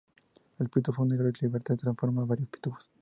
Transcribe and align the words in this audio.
El 0.57 0.67
pitufo 0.69 1.05
negro 1.05 1.29
se 1.31 1.45
libera 1.45 1.73
y 1.73 1.75
transforma 1.77 2.23
a 2.23 2.25
varios 2.25 2.49
pitufos. 2.49 2.89